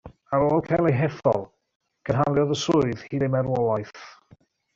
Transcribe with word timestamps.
Ar 0.35 0.43
ôl 0.45 0.61
cael 0.67 0.87
ei 0.91 0.95
hethol, 1.01 1.45
cynhaliodd 2.09 2.55
y 2.57 2.59
swydd 2.63 3.05
hyd 3.11 3.27
ei 3.29 3.33
marwolaeth. 3.37 4.03